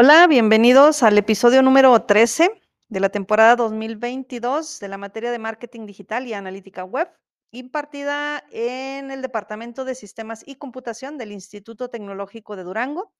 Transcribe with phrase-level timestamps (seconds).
[0.00, 5.86] Hola, bienvenidos al episodio número 13 de la temporada 2022 de la materia de marketing
[5.86, 7.10] digital y analítica web,
[7.50, 13.12] impartida en el Departamento de Sistemas y Computación del Instituto Tecnológico de Durango,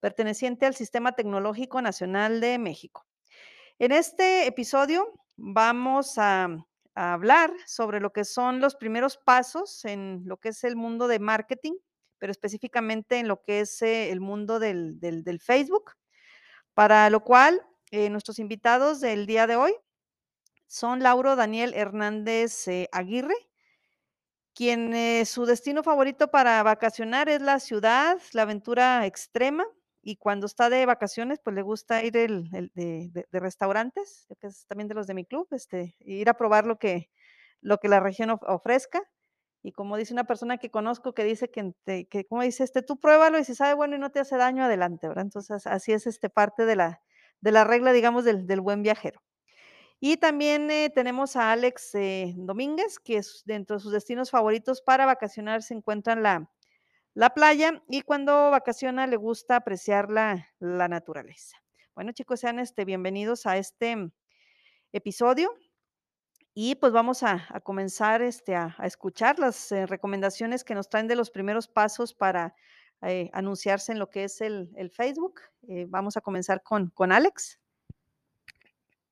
[0.00, 3.06] perteneciente al Sistema Tecnológico Nacional de México.
[3.78, 6.48] En este episodio vamos a,
[6.96, 11.20] hablar sobre lo que son los primeros pasos en lo que es el mundo de
[11.20, 11.74] marketing,
[12.18, 15.92] pero específicamente en lo que es eh, el mundo del Facebook,
[16.76, 19.74] para lo cual eh, nuestros invitados del día de hoy
[20.68, 23.34] son Lauro Daniel Hernández eh, Aguirre,
[24.54, 29.64] quien eh, su destino favorito para vacacionar es la ciudad, la aventura extrema,
[30.02, 34.26] y cuando está de vacaciones, pues le gusta ir el, el de, de- de restaurantes,
[34.40, 37.10] que es también de los de mi club, este, ir a probar lo que,
[37.60, 39.02] lo que la región of- ofrezca.
[39.66, 43.36] Y como dice una persona que conozco que dice que, como dice, este, tú pruébalo
[43.36, 45.24] y si sabe bueno y no te hace daño, adelante, ¿verdad?
[45.24, 47.02] Entonces, así es este parte de la,
[47.40, 49.24] de la regla, digamos, del, del buen viajero.
[49.98, 54.82] Y también eh, tenemos a Alex eh, Domínguez, que es dentro de sus destinos favoritos
[54.82, 56.48] para vacacionar se encuentran la,
[57.14, 61.56] la playa y cuando vacaciona le gusta apreciar la, la naturaleza.
[61.96, 64.12] Bueno, chicos, sean este, bienvenidos a este mm,
[64.92, 65.50] episodio
[66.58, 71.14] y pues vamos a, comenzar este, a, escuchar las eh, recomendaciones que nos traen de
[71.14, 72.54] los primeros pasos para
[73.02, 75.42] eh, anunciarse en lo que es el, Facebook.
[75.68, 77.60] Eh, vamos a comenzar con, con Alex.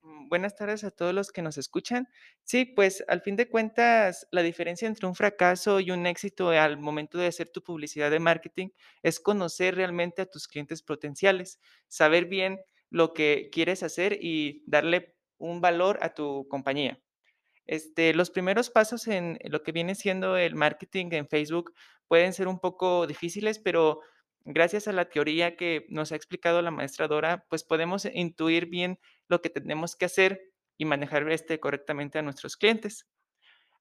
[0.01, 2.09] Mm, Buenas tardes a todos los que nos escuchan.
[2.45, 6.79] Sí, pues al fin de cuentas, la diferencia entre un fracaso y un éxito al
[6.79, 8.69] momento de hacer tu publicidad de marketing
[9.03, 12.59] es conocer realmente a tus clientes potenciales, saber bien
[12.89, 17.04] lo que quieres hacer y darle un valor a tu compañía.
[17.67, 21.75] Este, los primeros pasos en lo que viene siendo el marketing en Facebook
[22.09, 24.01] pueden ser un poco difíciles, pero
[24.45, 28.99] gracias a la teoría que nos ha explicado la maestra Dora, pues podemos intuir bien
[29.29, 33.07] lo que tenemos que hacer y manejar este correctamente a nuestros clientes.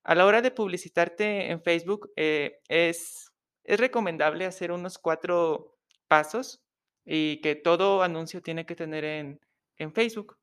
[0.03, 3.31] A la hora de publicitarte en Facebook, eh, es,
[3.63, 5.77] es recomendable hacer unos cuatro
[6.07, 6.61] pasos
[7.05, 9.41] y que todo anuncio tiene que tener en,
[9.77, 10.37] en Facebook.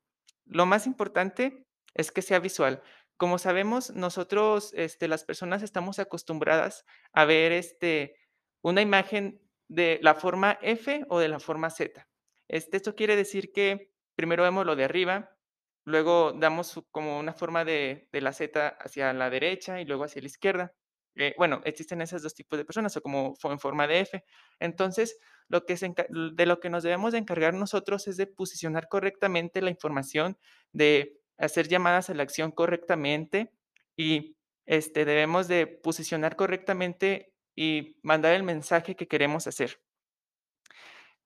[0.45, 2.81] Lo más importante es que sea visual.
[3.21, 8.15] Como sabemos, nosotros, este, las personas estamos acostumbradas a ver este,
[8.63, 12.09] una imagen de la forma F o de la forma Z.
[12.47, 15.37] Este, esto quiere decir que primero vemos lo de arriba,
[15.85, 20.27] Luego damos como una forma de la Z hacia la derecha y luego hacia la
[20.27, 20.73] izquierda.
[21.15, 24.23] Eh, bueno, existen esos 2 tipos de personas, o como en forma de F.
[24.59, 30.37] Entonces, de lo que nos debemos de encargar nosotros es de posicionar correctamente la información,
[30.71, 33.51] de hacer llamadas a la acción correctamente
[33.97, 39.81] y, este, debemos de posicionar correctamente y mandar el mensaje que queremos hacer.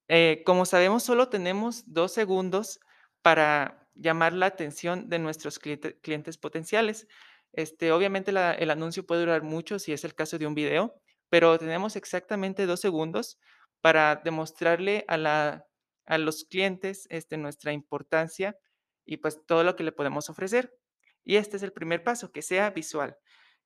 [0.07, 2.79] Eh, como sabemos, solo tenemos 2 segundos
[3.21, 7.07] para llamar la atención de nuestros cliente clientes potenciales.
[7.53, 10.95] Este, obviamente, el anuncio puede durar mucho, si es el caso de un video,
[11.29, 13.39] pero tenemos exactamente 2 segundos
[13.81, 15.65] para demostrarle a la
[16.05, 18.55] a los clientes, este, nuestra importancia
[19.05, 20.77] y, pues, todo lo que le podemos ofrecer.
[21.23, 23.17] Y este es el primer paso, que sea visual.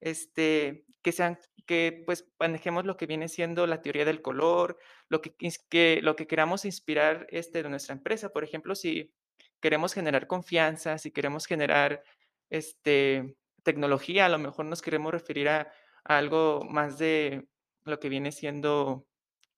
[0.02, 4.78] Este, que sean que, pues, manejemos lo que viene siendo la teoría del color,
[5.10, 5.36] lo que
[5.70, 8.30] que lo que queramos inspirar, este, de nuestra empresa.
[8.30, 9.14] Por ejemplo, si
[9.62, 12.04] queremos generar confianza, si queremos generar,
[12.50, 15.72] este, tecnología, a lo mejor nos queremos referir a
[16.04, 17.48] algo más de
[17.84, 19.08] lo que viene siendo,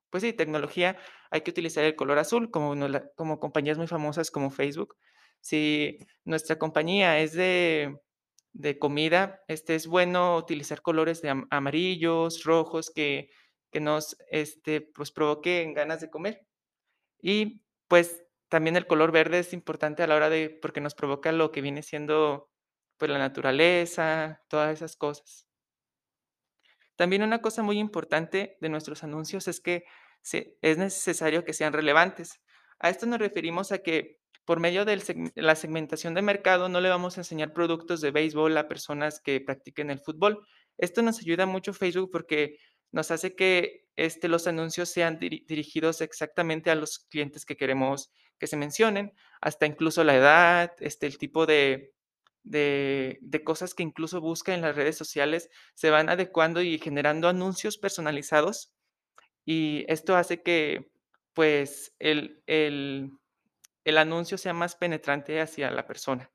[0.09, 0.97] pues sí, tecnología,
[1.31, 2.75] hay que utilizar el color azul, como
[3.15, 4.97] como compañías muy famosas como Facebook.
[5.41, 7.97] Si nuestra compañía es de
[8.53, 13.29] de comida, este, es bueno utilizar colores de am amarillos, rojos, que
[13.71, 16.45] que nos, este, pues, provoquen ganas de comer.
[17.21, 21.31] Y, pues, también el color verde es importante a la hora de porque nos provoca
[21.31, 22.51] lo que viene siendo,
[22.97, 25.47] pues, la naturaleza, todas esas cosas.
[26.97, 29.85] También una cosa muy importante de nuestros anuncios es que
[30.61, 32.41] es necesario que sean relevantes.
[32.79, 34.20] A esto nos referimos a que
[34.51, 35.01] por medio de
[35.35, 39.39] la segmentación de mercado no le vamos a enseñar productos de béisbol a personas que
[39.39, 40.45] practiquen el fútbol.
[40.77, 42.57] Esto nos ayuda mucho Facebook porque
[42.91, 48.11] nos hace que este, los anuncios sean diri- dirigidos exactamente a los clientes que queremos
[48.37, 51.93] que se mencionen, hasta incluso la edad, este, el tipo de,
[52.43, 57.29] de, de cosas que incluso busca en las redes sociales se van adecuando y generando
[57.29, 58.73] anuncios personalizados,
[59.45, 60.91] y esto hace que,
[61.33, 63.11] pues, el el
[63.83, 66.31] el anuncio sea más penetrante hacia la persona.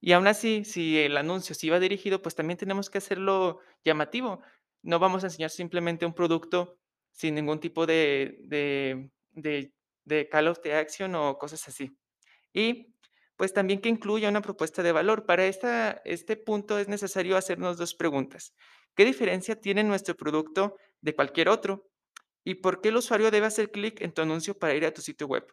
[0.00, 4.42] Y aún así, si el anuncio sí va dirigido, pues, también tenemos que hacerlo llamativo.
[4.82, 6.78] No vamos a enseñar simplemente un producto
[7.12, 9.10] sin ningún tipo de
[10.30, 11.98] call of the action o cosas así.
[12.52, 12.94] Y,
[13.36, 15.26] pues, también que incluya una propuesta de valor.
[15.26, 18.54] Para este punto es necesario hacernos 2 preguntas.
[18.94, 21.90] ¿Qué diferencia tiene nuestro producto de cualquier otro?
[22.44, 25.02] ¿Y por qué el usuario debe hacer clic en tu anuncio para ir a tu
[25.02, 25.46] sitio web?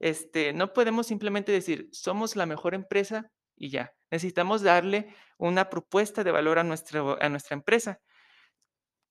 [0.00, 3.94] Este, no podemos simplemente decir: "Somos la mejor empresa", y ya.
[4.10, 8.00] Necesitamos darle una propuesta de valor a nuestro a nuestra empresa.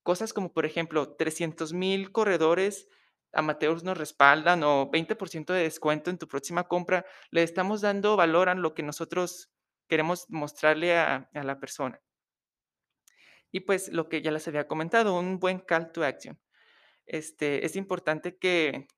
[0.06, 2.88] Cosas como, por ejemplo, 300,000 corredores
[3.32, 7.04] amateurs nos respaldan, o 20% de descuento en tu próxima compra.
[7.30, 9.50] Le estamos dando valor a lo que nosotros
[9.88, 12.00] queremos mostrarle a a la persona.
[13.54, 16.38] Y, pues, lo que ya les había comentado, un buen call to action.
[17.06, 18.88] Este, es importante que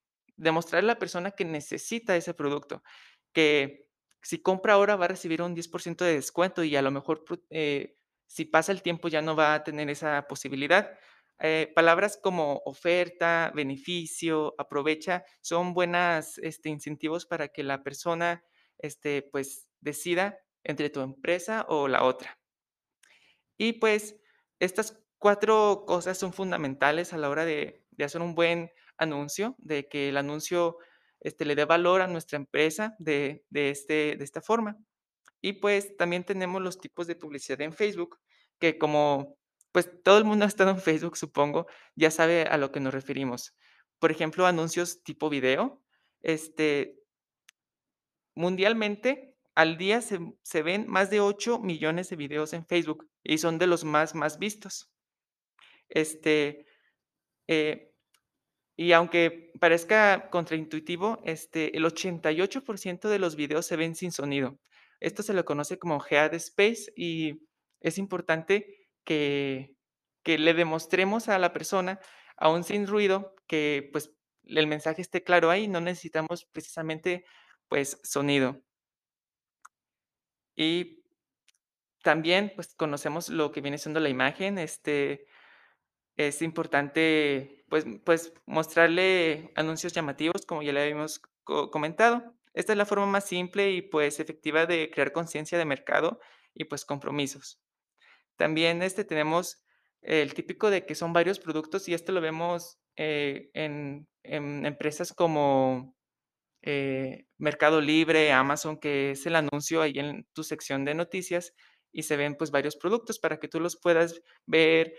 [0.41, 2.83] demostrarle a la persona que necesita ese producto,
[3.33, 3.89] que
[4.23, 7.37] si compra ahora va a recibir un 10% de descuento y a lo mejor, pu
[7.51, 7.97] eh,
[8.27, 10.93] si pasa el tiempo ya no va a tener esa posibilidad.
[11.41, 18.45] Eh, palabras como oferta, beneficio, aprovecha, son buenas, este, incentivos para que la persona,
[18.79, 22.39] este, pues, decida entre tu empresa o la otra.
[23.59, 24.17] Y, pues,
[24.59, 29.89] estas 4 cosas son fundamentales a la hora de de hacer un buen anuncio, de
[29.89, 30.79] que el anuncio,
[31.21, 34.79] este, le dé valor a nuestra empresa de de este de esta forma.
[35.43, 38.19] Y, pues, también tenemos los tipos de publicidad en Facebook,
[38.61, 39.39] que como,
[39.73, 41.67] pues, todo el mundo ha estado en Facebook, supongo,
[41.97, 43.57] ya sabe a lo que nos referimos.
[44.01, 45.83] Por ejemplo, anuncios tipo video,
[46.23, 47.01] este
[48.37, 53.39] mundialmente, al día se se ven más de 8 millones de videos en Facebook, y
[53.39, 54.87] son de los más, más vistos.
[55.91, 56.67] Este,
[57.49, 57.90] eh
[58.81, 64.59] y aunque parezca contraintuitivo, este, el 88% de los videos se ven sin sonido.
[65.01, 67.47] Esto se le conoce como head space, y
[67.81, 69.75] es importante que
[70.23, 72.01] que le demostremos a la persona,
[72.37, 74.13] aún sin ruido, que, pues,
[74.45, 77.25] el mensaje esté claro ahí, no necesitamos precisamente,
[77.69, 78.63] pues, sonido.
[80.57, 81.03] Y
[82.03, 85.27] también, pues, conocemos lo que viene siendo la imagen, este,
[86.17, 92.35] es importante, pues pues, mostrarle anuncios llamativos, como ya le habíamos co comentado.
[92.55, 96.21] Esta es la forma más simple y, pues, efectiva de crear conciencia de mercado
[96.55, 97.63] y, pues, compromisos.
[98.37, 99.65] También, este, tenemos
[100.03, 105.13] el típico de que son varios productos, y esto lo vemos, eh, en en empresas
[105.15, 105.97] como,
[106.63, 111.55] eh, Mercado Libre, Amazon, que es el anuncio ahí en tu sección de noticias,
[111.93, 114.95] y se ven, pues, varios productos para que tú los puedas ver,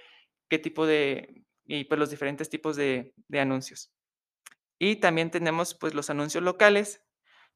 [0.49, 3.91] qué tipo de y, pues, los diferentes tipos de anuncios.
[4.79, 7.03] Y también tenemos, pues, los anuncios locales,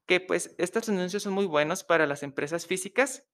[0.06, 3.26] que, pues, estos anuncios son muy buenos para las empresas físicas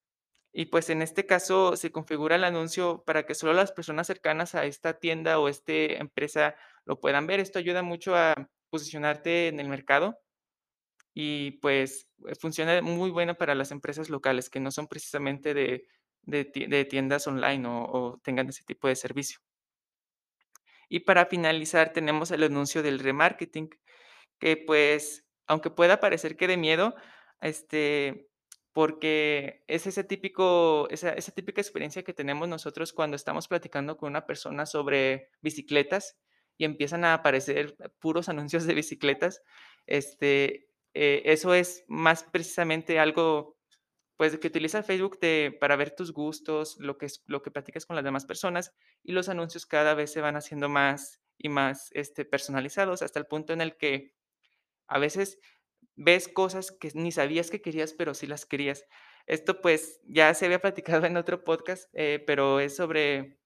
[0.53, 4.55] y, pues, en este caso, se configura el anuncio para que solo las personas cercanas
[4.57, 6.57] a esta tienda o este empresa
[6.87, 7.41] lo puedan ver.
[7.41, 10.19] Esto ayuda mucho a posicionarte en el mercado
[11.15, 12.09] y, pues,
[12.41, 15.87] funciona muy bueno para las empresas locales, que no son precisamente de
[16.25, 19.41] de tie de tiendas online o tengan ese tipo de servicio.
[20.93, 23.71] Y para finalizar, tenemos el anuncio del remarketing,
[24.39, 26.95] que, pues, aunque pueda parecer que dé miedo,
[27.41, 28.29] este,
[28.75, 34.11] porque es ese típico esa esa típica experiencia que tenemos nosotros cuando estamos platicando con
[34.11, 36.19] una persona sobre bicicletas
[36.59, 39.43] y empiezan a aparecer puros anuncios de bicicletas.
[39.87, 43.57] Este, eh, eso es más precisamente algo,
[44.17, 45.19] pues, que utiliza Facebook
[45.61, 49.29] para ver tus gustos, lo que lo que platicas con las demás personas, y los
[49.29, 53.61] anuncios cada vez se van haciendo más y más, este, personalizados, hasta el punto en
[53.63, 54.15] el que
[54.89, 55.39] a veces
[55.97, 58.85] ves cosas que ni sabías que querías, pero sí las querías.
[59.27, 63.39] Esto, pues, ya se había platicado en otro podcast, eh, pero es sobre,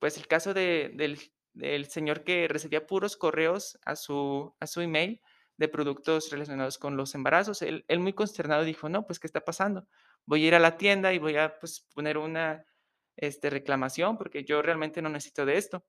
[0.00, 1.18] pues, el caso de del
[1.54, 5.20] del señor que recibía puros correos a su a su email
[5.56, 7.62] de productos relacionados con los embarazos.
[7.62, 9.86] Él él muy consternado dijo: "No, pues, ¿qué está pasando?
[10.26, 12.64] Voy a ir a la tienda y voy a, pues, poner una,
[13.16, 15.84] este, reclamación, porque yo realmente no necesito de esto".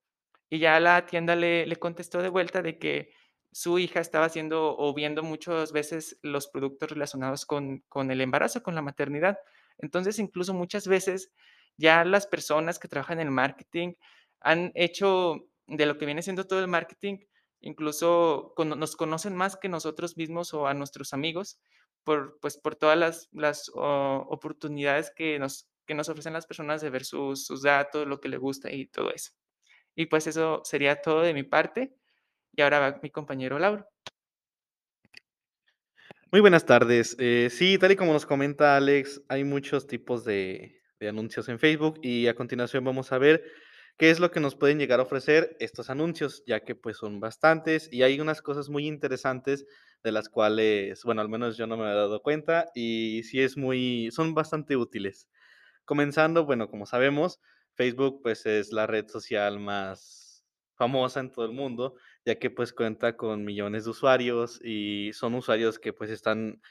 [0.50, 3.12] Y ya la tienda le le contestó de vuelta de que
[3.52, 8.64] su hija estaba haciendo o viendo muchas veces los productos relacionados con con el embarazo,
[8.64, 9.40] con la maternidad.
[9.80, 11.32] Entonces, incluso muchas veces
[11.78, 13.94] ya las personas que trabajan en marketing
[14.42, 17.20] han hecho de lo que viene siendo todo el marketing,
[17.66, 21.60] incluso nos conocen más que nosotros mismos o a nuestros amigos
[22.04, 26.90] por, pues, por todas las las oportunidades que nos que nos ofrecen las personas de
[26.90, 29.32] ver sus sus datos, lo que le gusta y todo eso.
[29.96, 31.96] Y, pues, eso sería todo de mi parte,
[32.54, 33.88] y ahora va mi compañero Lauro.
[36.32, 37.16] Muy buenas tardes.
[37.20, 41.60] Eh, sí, tal y como nos comenta Alex, hay muchos tipos de de anuncios en
[41.60, 43.44] Facebook, y a continuación vamos a ver
[43.98, 47.20] qué es lo que nos pueden llegar a ofrecer estos anuncios, ya que, pues, son
[47.20, 49.66] bastantes, y hay unas cosas muy interesantes
[50.04, 53.58] de las cuales, bueno, al menos yo no me había dado cuenta y sí es
[53.58, 55.30] muy, son bastante útiles.
[55.86, 57.40] Comenzando, bueno, como sabemos,
[57.76, 62.74] Facebook pues es la red social más famosa en todo el mundo, ya que pues
[62.74, 66.62] cuenta con millones de usuarios y son usuarios que pues están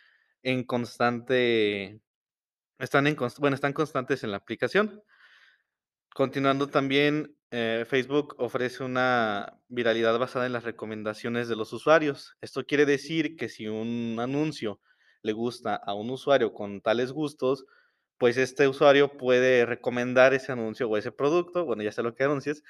[0.42, 2.00] en constante,
[2.78, 5.02] están en, bueno, están constantes en la aplicación.
[6.14, 12.36] Continuando también, eh, Facebook ofrece una viralidad basada en las recomendaciones de los usuarios.
[12.40, 14.80] Esto quiere decir que si un anuncio
[15.22, 17.66] le gusta a un usuario con tales gustos,
[18.16, 22.22] pues este usuario puede recomendar ese anuncio o ese producto, bueno, ya sea lo que
[22.22, 22.62] anuncies,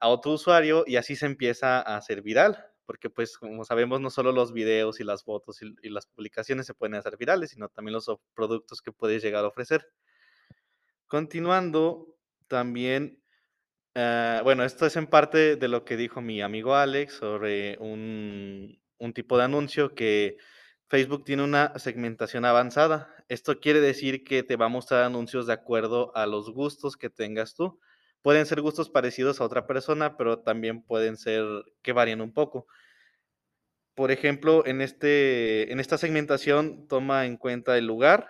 [0.00, 2.66] a otro usuario y así se empieza a hacer viral.
[2.84, 6.66] Porque pues como sabemos, no solo los videos y las fotos y, y las publicaciones
[6.66, 9.86] se pueden hacer virales, sino también los productos que puedes llegar a ofrecer.
[11.06, 12.19] Continuando,
[12.50, 13.22] también,
[13.94, 18.78] ah, bueno, esto es en parte de lo que dijo mi amigo Alex sobre un,
[18.98, 20.36] un tipo de anuncio que
[20.88, 23.14] Facebook tiene una segmentación avanzada.
[23.28, 27.08] Esto quiere decir que te va a mostrar anuncios de acuerdo a los gustos que
[27.08, 27.78] tengas tú.
[28.22, 31.44] Pueden ser gustos parecidos a otra persona, pero también pueden ser
[31.82, 32.66] que varíen un poco.
[33.94, 38.28] Por ejemplo, en, este, en esta segmentación toma en cuenta el lugar,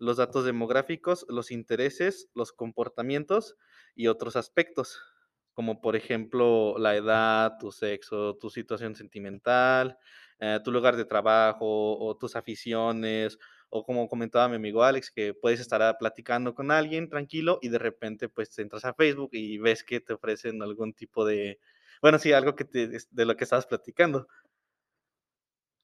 [0.00, 3.56] los datos demográficos, los intereses, los comportamientos
[3.94, 4.98] y otros aspectos,
[5.52, 9.98] como por ejemplo la edad, tu sexo, tu situación sentimental,
[10.40, 13.38] eh, tu lugar de trabajo o tus aficiones,
[13.68, 17.68] o como comentaba mi amigo Alex, que puedes estar ah, platicando con alguien tranquilo y
[17.68, 21.60] de repente pues entras a Facebook y ves que te ofrecen algún tipo de,
[22.02, 24.28] bueno, sí, algo que te, de lo que estabas platicando.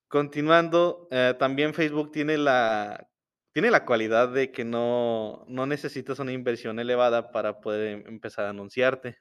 [0.09, 3.09] Continuando, eh, también Facebook tiene la
[3.57, 8.45] tiene la cualidad de que no no necesitas una inversión elevada para poder em empezar
[8.45, 9.17] a anunciarte.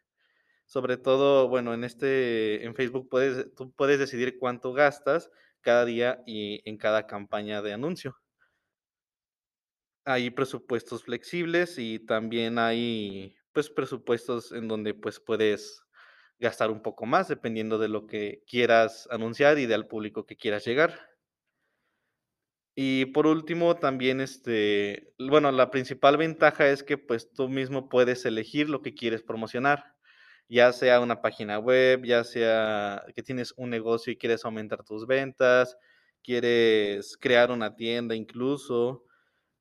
[0.65, 6.23] Sobre todo, bueno, en este en Facebook puedes tú puedes decidir cuánto gastas cada día
[6.27, 8.17] y en cada campaña de anuncio.
[10.05, 15.83] Hay presupuestos flexibles y también hay, pues, presupuestos en donde, pues, puedes
[16.39, 20.65] gastar un poco más dependiendo de lo que quieras anunciar y del público que quieras
[20.65, 21.14] llegar.
[22.77, 28.25] Y por último, también, este, bueno, la principal ventaja es que, pues, tú mismo puedes
[28.25, 29.95] elegir lo que quieres promocionar,
[30.49, 35.07] ya sea una página web, ya sea que tienes un negocio y quieres aumentar tus
[35.07, 35.77] ventas,
[36.21, 39.05] quieres crear una tienda incluso,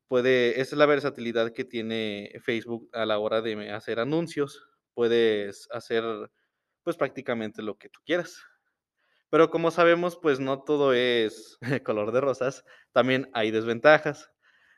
[0.08, 4.62] puede esa es la versatilidad que tiene Facebook a la hora de hacer anuncios.
[4.94, 6.04] Puedes hacer,
[6.84, 8.38] pues, prácticamente lo que tú quieras.
[9.34, 14.30] Pero como sabemos, pues no todo es color de rosas, también hay desventajas.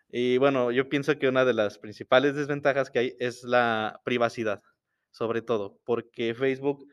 [0.08, 4.62] Y bueno, yo pienso que una de las principales desventajas que hay es la privacidad,
[5.10, 6.86] sobre todo, porque Facebook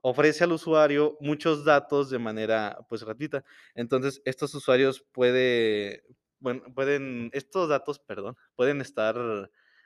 [0.00, 3.44] ofrece al usuario muchos datos de manera, pues, gratuita.
[3.76, 6.02] Entonces, estos usuarios puede
[6.40, 9.16] bueno, pueden estos datos, perdón, pueden estar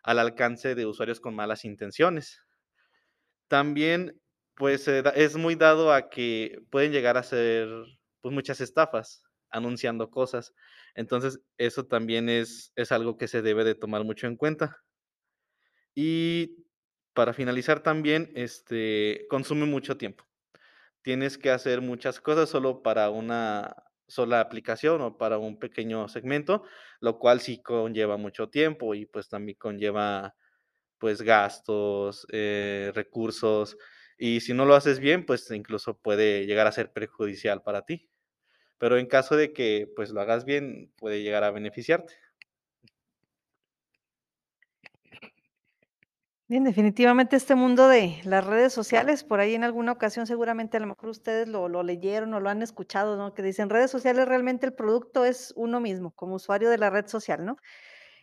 [0.03, 2.41] al alcance de usuarios con malas intenciones.
[3.49, 4.19] También,
[4.59, 7.69] pues, da es muy dado a que pueden llegar a ser,
[8.23, 10.55] pues, muchas estafas anunciando cosas.
[10.95, 14.79] Entonces, eso también es es algo que se debe de tomar mucho en cuenta.
[15.95, 16.65] Y
[17.15, 20.25] para finalizar también, este, consume mucho tiempo.
[21.03, 23.75] Tienes que hacer muchas cosas solo para una
[24.09, 26.65] sola aplicación o para un pequeño segmento,
[27.01, 30.35] lo cual sí conlleva mucho tiempo y, pues, también conlleva
[30.99, 33.77] pues, gastos, eh, recursos,
[34.19, 38.11] y si no lo haces bien, pues, incluso puede llegar a ser perjudicial para ti.
[38.79, 42.15] Pero en caso de que, pues, lo hagas bien, puede llegar a beneficiarte.
[46.51, 50.81] Bien, definitivamente este mundo de las redes sociales, por ahí en alguna ocasión seguramente a
[50.81, 53.35] lo mejor ustedes lo, lo leyeron o lo han escuchado, ¿no?
[53.35, 57.07] Que dicen redes sociales realmente el producto es uno mismo, como usuario de la red
[57.07, 57.57] social, ¿no?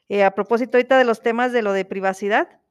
[0.10, 2.62] Eh, a propósito ahorita de los temas de lo de privacidad,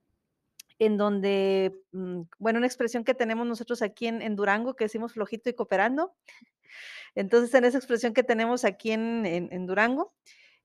[0.78, 5.12] en donde, mm, bueno, una expresión que tenemos nosotros aquí en, en Durango que decimos
[5.14, 6.14] flojito y cooperando.
[7.14, 10.14] Entonces, en esa expresión que tenemos aquí en, en- en Durango,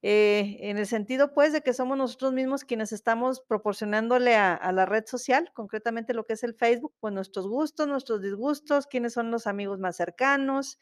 [0.01, 4.71] eh, en el sentido, pues, de que somos nosotros mismos quienes estamos proporcionándole a, a
[4.71, 9.13] la red social, concretamente lo que es el Facebook, pues nuestros gustos, nuestros disgustos, quiénes
[9.13, 10.79] son los amigos más cercanos,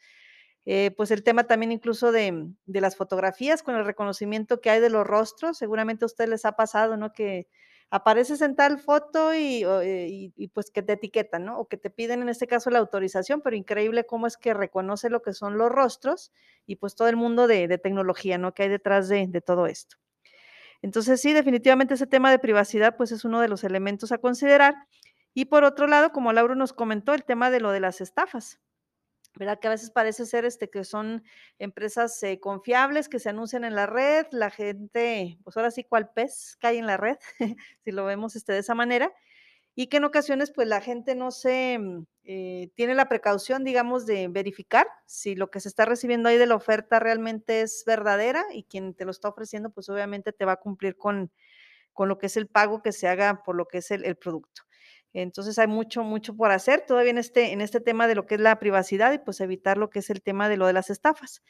[0.66, 4.80] eh, pues el tema también incluso de, de las fotografías con el reconocimiento que hay
[4.80, 7.12] de los rostros, seguramente a ustedes les ha pasado, ¿no?
[7.12, 7.48] Que
[7.90, 9.64] apareces en tal foto y,
[10.54, 11.58] pues que te etiquetan, ¿no?
[11.58, 15.10] O que te piden en este caso la autorización, pero increíble cómo es que reconoce
[15.10, 16.32] lo que son los rostros
[16.66, 18.52] y pues todo el mundo de, de tecnología, ¿no?
[18.54, 19.96] Que hay detrás de, de todo esto.
[20.82, 24.74] Entonces sí, definitivamente ese tema de privacidad pues es uno de los elementos a considerar.
[25.34, 28.60] Y por otro lado, como Lauro nos comentó, el tema de lo de las estafas.
[29.38, 29.58] ¿Verdad?
[29.60, 31.22] Que a veces parece ser este, que son
[31.58, 36.10] empresas eh, confiables, que se anuncian en la red, la gente, pues ahora sí, cual
[36.12, 37.16] pez cae en la red,
[37.84, 39.12] si lo vemos este, de esa manera,
[39.74, 44.06] y que en ocasiones pues la gente no se mm, eh, tiene la precaución, digamos,
[44.06, 48.44] de verificar si lo que se está recibiendo ahí de la oferta realmente es verdadera
[48.52, 51.30] y quien te lo está ofreciendo pues obviamente te va a cumplir con,
[51.92, 54.16] con lo que es el pago que se haga por lo que es el, el
[54.16, 54.62] producto.
[55.14, 58.34] Entonces hay mucho, mucho por hacer todavía en este, en este tema de lo que
[58.34, 60.90] es la privacidad y pues evitar lo que es el tema de lo de las
[60.90, 61.42] estafas.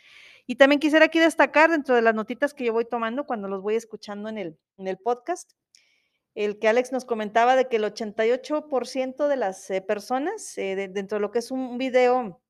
[0.46, 3.62] Y también quisiera aquí destacar dentro de las notitas que yo voy tomando cuando los
[3.62, 5.52] voy escuchando en el, en el podcast,
[6.34, 11.16] el que Alex nos comentaba de que el 88% de las eh, personas eh, dentro
[11.16, 12.40] de lo que es un video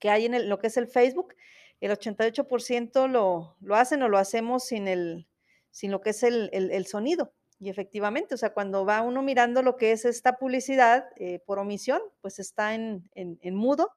[0.00, 1.34] que hay en el, lo que es el Facebook,
[1.80, 5.28] el 88% lo, lo hacen o lo hacemos sin, el,
[5.70, 7.32] sin lo que es el, el, el sonido.
[7.60, 11.58] Y efectivamente, o sea, cuando va uno mirando lo que es esta publicidad eh, por
[11.58, 13.92] omisión, pues está en, en, en, mudo.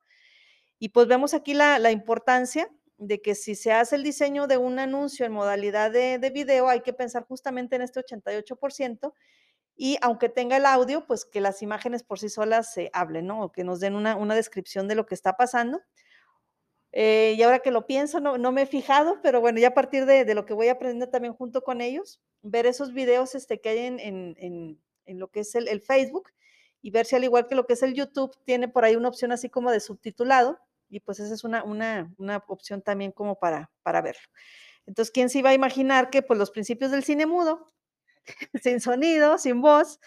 [0.80, 4.58] Y pues vemos aquí la, la, importancia de que si se hace el diseño de
[4.58, 9.14] un anuncio en modalidad de, de video, hay que pensar justamente en este 88%.
[9.78, 13.44] Y aunque tenga el audio, pues que las imágenes por sí solas se hablen, ¿no?
[13.44, 15.82] O que nos den una, una descripción de lo que está pasando.
[16.96, 19.74] Eh, y ahora que lo pienso, no, no, me he fijado, pero bueno, ya a
[19.74, 23.60] partir de, de, lo que voy aprendiendo también junto con ellos, ver esos videos este,
[23.60, 26.30] que hay en, en, en, en lo que es el, el, Facebook
[26.84, 29.10] y ver si al igual que lo que es el YouTube, tiene por ahí una
[29.10, 33.40] opción así como de subtitulado y pues esa es una, una, una opción también como
[33.40, 34.22] para, para verlo.
[34.86, 37.74] Entonces, ¿quién se iba a imaginar que pues los principios del cine mudo,
[38.62, 40.00] sin sonido, sin voz,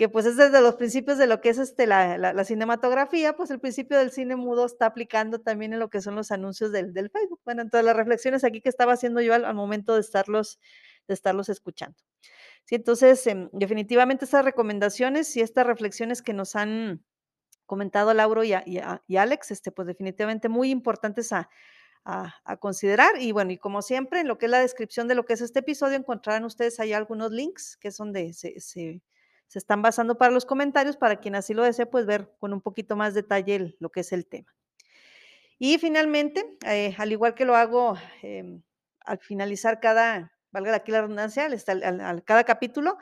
[0.00, 3.50] que pues es desde los principios de lo que es este, la, la, cinematografía, pues
[3.50, 6.94] el principio del cine mudo está aplicando también en lo que son los anuncios del,
[6.94, 7.38] del Facebook.
[7.44, 10.58] Bueno, entonces las reflexiones aquí que estaba haciendo yo al, momento de estarlos,
[11.06, 11.98] de estarlos escuchando.
[12.64, 17.04] Sí, entonces, eh, definitivamente estas recomendaciones y estas reflexiones que nos han
[17.66, 21.50] comentado Lauro y, Alex, este, pues definitivamente muy importantes a,
[22.06, 23.20] a, considerar.
[23.20, 25.42] Y bueno, y como siempre, en lo que es la descripción de lo que es
[25.42, 29.02] este episodio, encontrarán ustedes ahí algunos links que se, se
[29.50, 32.60] se están basando para los comentarios, para quien así lo desee, pues ver con un
[32.60, 34.54] poquito más detalle lo que es el tema.
[35.58, 38.60] Y finalmente, eh, al igual que lo hago eh,
[39.00, 42.96] al finalizar cada, valga la redundancia, al, cada capítulo,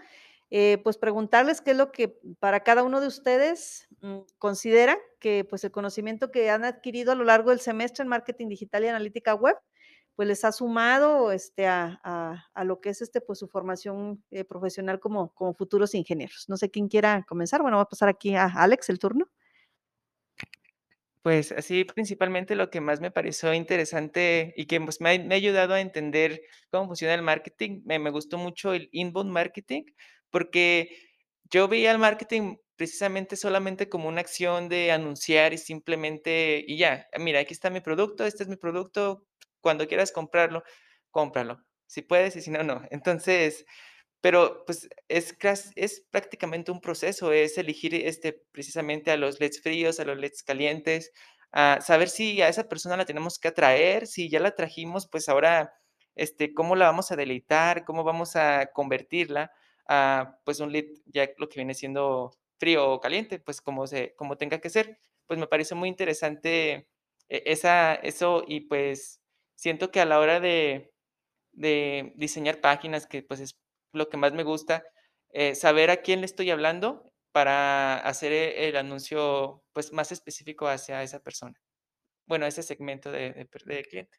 [0.49, 5.45] eh, pues preguntarles qué es lo que para cada uno de ustedes mmm, considera que
[5.45, 8.89] pues el conocimiento que han adquirido a lo largo del semestre en marketing digital y
[8.89, 9.57] analítica web,
[10.19, 14.25] pues les ha sumado este, a, a, a, lo que es este, pues, su formación
[14.33, 16.49] eh, profesional como, como futuros ingenieros.
[16.49, 17.63] No sé quién quiera comenzar.
[17.63, 19.29] Bueno, voy a pasar aquí a Alex el turno.
[21.23, 25.37] Pues así principalmente lo que más me pareció interesante y que pues, me, ha, me,
[25.37, 29.85] ha, ayudado a entender cómo funciona el marketing, me, me gustó mucho el inbound marketing,
[30.31, 30.99] porque
[31.49, 37.07] yo veía el marketing precisamente solamente como una acción de anunciar y simplemente, y ya,
[37.21, 39.28] mira, aquí está mi producto, este es mi producto,
[39.69, 40.65] cuando quieras comprarlo,
[41.11, 41.63] cómpralo.
[41.87, 42.81] Si puedes y si no, no.
[42.91, 43.67] Entonces,
[44.23, 45.37] pero pues es,
[45.77, 50.43] es prácticamente un proceso, es elegir este, precisamente a los LEDs fríos, a los LEDs
[50.43, 51.13] calientes,
[51.53, 55.29] a saber si a esa persona la tenemos que atraer, si ya la trajimos, pues
[55.29, 55.75] ahora,
[56.15, 59.53] este, cómo la vamos a deleitar, cómo vamos a convertirla
[59.87, 64.15] a pues un LED ya lo que viene siendo frío o caliente, pues como, se,
[64.17, 64.99] como tenga que ser.
[65.27, 66.89] Pues me parece muy interesante
[67.29, 69.21] e, esa, eso y pues
[69.59, 70.93] siento que a la hora de,
[71.53, 73.59] de diseñar páginas, que pues es
[73.93, 74.85] lo que más me gusta,
[75.31, 80.69] eh, saber a quién le estoy hablando para hacer e, el anuncio pues más específico
[80.69, 81.61] hacia esa persona.
[82.27, 83.49] Bueno, ese segmento de,
[83.89, 84.17] cliente.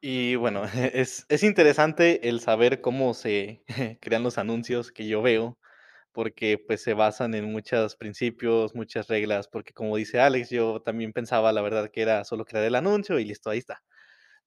[0.00, 0.62] Y bueno,
[0.94, 3.62] es interesante el saber cómo se
[4.00, 5.58] crean los anuncios que yo veo,
[6.12, 11.12] porque pues se basan en muchos principios, muchas reglas, porque como dice Alex, yo también
[11.12, 13.82] pensaba la verdad que era solo crear el anuncio y listo, ahí está.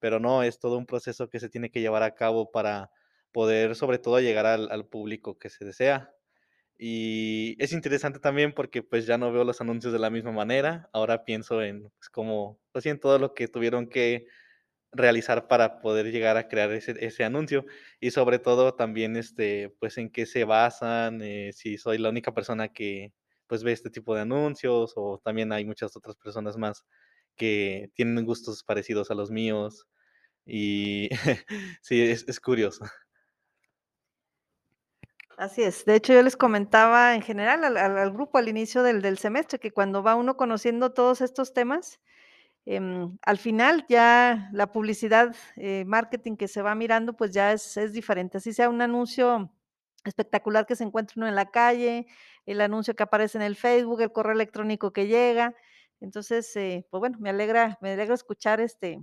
[0.00, 2.90] Pero no, es todo un proceso que se tiene que llevar a cabo para
[3.32, 6.14] poder sobre todo llegar al, al público que se desea.
[6.78, 10.90] Y es interesante también porque pues ya no veo los anuncios de la misma manera,
[10.92, 14.26] ahora pienso en pues, cómo, pues en todo lo que tuvieron que
[14.94, 17.64] realizar para poder llegar a crear ese, ese anuncio
[18.00, 22.32] y sobre todo también este pues en qué se basan eh, si soy la única
[22.32, 23.12] persona que
[23.46, 26.84] pues ve este tipo de anuncios o también hay muchas otras personas más
[27.36, 29.86] que tienen gustos parecidos a los míos
[30.46, 31.08] y
[31.82, 32.84] sí es, es curioso
[35.36, 35.84] Así es.
[35.84, 39.58] De hecho, yo les comentaba en general al, al, grupo al inicio del, del semestre
[39.58, 42.00] que cuando va uno conociendo todos estos temas,
[42.66, 42.80] eh,
[43.22, 47.92] al final ya la publicidad, eh, marketing que se va mirando, pues ya es, es,
[47.92, 48.38] diferente.
[48.38, 49.50] Así sea un anuncio
[50.04, 52.06] espectacular que se encuentra uno en la calle,
[52.46, 55.54] el anuncio que aparece en el Facebook, el correo electrónico que llega,
[56.00, 59.00] Entonces, eh, pues bueno, me alegra, me alegra escuchar este,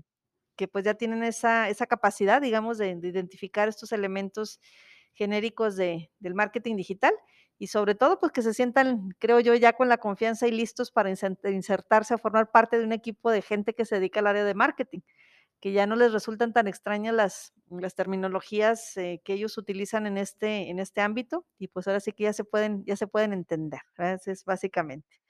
[0.56, 4.60] que pues ya tienen esa, esa capacidad, digamos, de, de identificar estos elementos
[5.14, 7.14] genéricos de, del marketing digital
[7.62, 10.90] y sobre todo, pues que se sientan, creo yo, ya con la confianza y listos
[10.90, 14.44] para insertarse a formar parte de un equipo de gente que se dedica al área
[14.44, 15.02] de marketing
[15.60, 20.18] que ya no les resultan tan extrañas las, las terminologías eh, que ellos utilizan en
[20.18, 23.32] este, en este ámbito y pues ahora sí que ya se pueden, ya se pueden
[23.32, 23.82] entender,
[24.26, 25.22] es básicamente.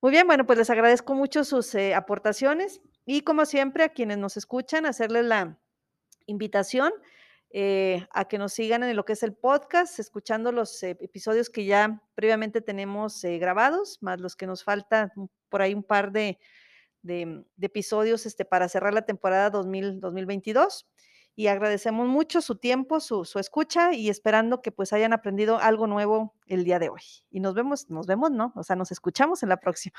[0.00, 4.16] Muy bien, bueno, pues les agradezco mucho sus eh, aportaciones y como siempre a quienes
[4.16, 5.58] nos escuchan, hacerles la
[6.24, 6.94] invitación
[7.50, 11.48] eh, a que nos sigan en lo que es el podcast, escuchando los eh, episodios
[11.48, 15.10] que ya previamente tenemos eh, grabados, más los que nos faltan
[15.48, 16.38] por ahí un par de,
[17.00, 20.86] de, mm, de episodios este, para cerrar la temporada 2000, 2022.
[21.36, 25.86] Y agradecemos mucho su tiempo, su, su, escucha y esperando que pues hayan aprendido algo
[25.86, 27.00] nuevo el día de hoy.
[27.30, 28.52] Y nos vemos, nos vemos, ¿no?
[28.56, 29.98] O sea, nos escuchamos en la próxima.